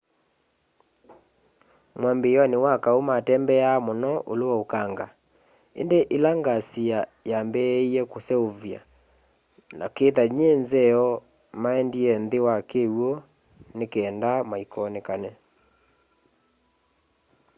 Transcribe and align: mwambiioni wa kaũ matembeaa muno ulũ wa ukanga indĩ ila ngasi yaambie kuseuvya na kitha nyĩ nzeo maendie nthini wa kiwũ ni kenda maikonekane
mwambiioni 1.99 2.57
wa 2.65 2.73
kaũ 2.83 3.01
matembeaa 3.09 3.77
muno 3.85 4.11
ulũ 4.31 4.45
wa 4.51 4.57
ukanga 4.63 5.07
indĩ 5.79 5.99
ila 6.15 6.31
ngasi 6.39 6.81
yaambie 7.29 7.99
kuseuvya 8.11 8.79
na 9.77 9.85
kitha 9.95 10.23
nyĩ 10.37 10.49
nzeo 10.63 11.05
maendie 11.61 12.13
nthini 12.23 12.45
wa 12.47 12.55
kiwũ 12.69 13.09
ni 13.77 13.85
kenda 13.93 14.31
maikonekane 14.49 15.31